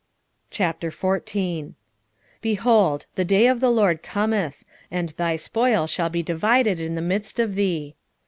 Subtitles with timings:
[0.49, 1.75] 14:1
[2.41, 7.01] Behold, the day of the LORD cometh, and thy spoil shall be divided in the
[7.03, 7.93] midst of thee.